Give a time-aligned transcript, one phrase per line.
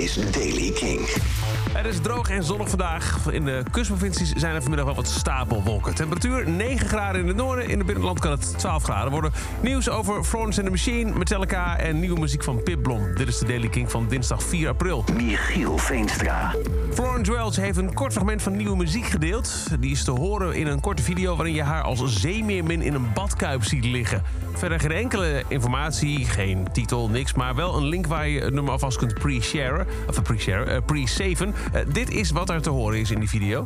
[0.00, 1.08] is Daily King.
[1.72, 3.30] Het is droog en zonnig vandaag.
[3.30, 5.94] In de kustprovincies zijn er vanmiddag wel wat stapelwolken.
[5.94, 7.68] Temperatuur 9 graden in het noorden.
[7.68, 9.32] In het binnenland kan het 12 graden worden.
[9.60, 13.14] Nieuws over Florence and the Machine, Metallica en nieuwe muziek van Pip Blom.
[13.14, 15.04] Dit is de Daily King van dinsdag 4 april.
[15.16, 16.54] Michiel Veenstra.
[17.30, 19.66] Welch heeft een kort fragment van nieuwe muziek gedeeld.
[19.80, 23.12] Die is te horen in een korte video waarin je haar als zeemeermin in een
[23.12, 24.22] badkuip ziet liggen.
[24.52, 28.72] Verder geen enkele informatie, geen titel, niks, maar wel een link waar je het nummer
[28.72, 29.86] alvast kunt pre-sharen.
[30.08, 31.54] Of pre-sharen, eh, pre-saven.
[31.72, 33.64] Eh, dit is wat er te horen is in die video.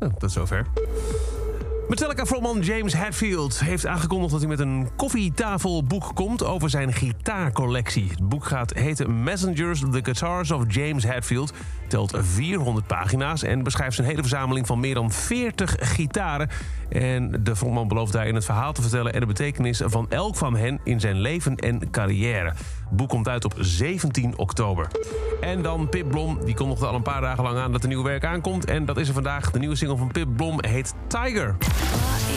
[0.00, 0.66] Oh, tot zover.
[1.88, 8.08] Metallica-frontman James Hetfield heeft aangekondigd dat hij met een koffietafelboek komt over zijn gitaarcollectie.
[8.10, 11.52] Het boek gaat heten Messengers, The Guitars of James Hetfield.
[11.88, 16.48] Telt 400 pagina's en beschrijft zijn hele verzameling van meer dan 40 gitaren.
[16.88, 20.56] En de frontman belooft daarin het verhaal te vertellen en de betekenis van elk van
[20.56, 22.48] hen in zijn leven en carrière.
[22.48, 24.88] Het boek komt uit op 17 oktober.
[25.40, 28.02] En dan Pip Blom, die kondigde al een paar dagen lang aan dat er nieuw
[28.02, 28.64] werk aankomt.
[28.64, 29.50] En dat is er vandaag.
[29.50, 31.56] De nieuwe single van Pip Blom heet Tiger.
[31.58, 32.34] What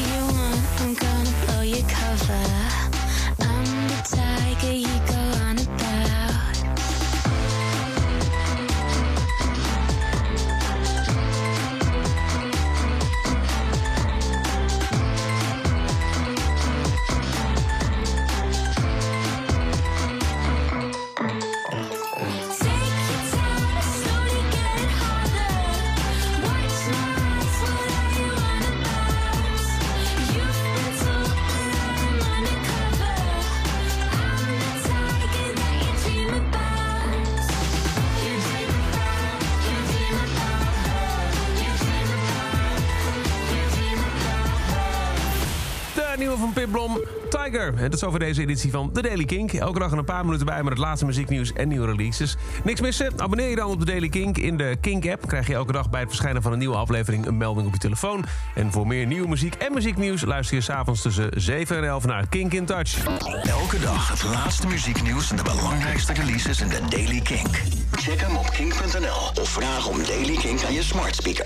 [46.18, 47.73] nieuwe van Pip Blom, Tiger.
[47.76, 49.54] En dat is over deze editie van The Daily Kink.
[49.54, 52.36] Elke dag een paar minuten bij met het laatste muzieknieuws en nieuwe releases.
[52.64, 53.12] Niks missen?
[53.18, 55.28] Abonneer je dan op The Daily Kink in de Kink-app.
[55.28, 57.80] Krijg je elke dag bij het verschijnen van een nieuwe aflevering een melding op je
[57.80, 58.25] telefoon.
[58.56, 62.28] En voor meer nieuwe muziek en muzieknieuws luister je s'avonds tussen 7 en 11 naar
[62.28, 63.06] Kink in Touch.
[63.44, 67.47] Elke dag het laatste muzieknieuws en de belangrijkste releases in de Daily King.
[67.91, 71.46] Check hem op kink.nl of vraag om Daily King aan je smart speaker.